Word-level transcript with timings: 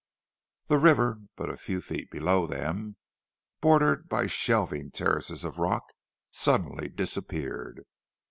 The 0.65 0.79
river 0.79 1.19
but 1.35 1.51
a 1.51 1.57
few 1.57 1.79
feet 1.79 2.09
below 2.09 2.47
them, 2.47 2.95
bordered 3.61 4.09
by 4.09 4.25
shelving 4.25 4.89
terraces 4.89 5.43
of 5.43 5.59
rock, 5.59 5.83
suddenly 6.31 6.89
disappeared. 6.89 7.85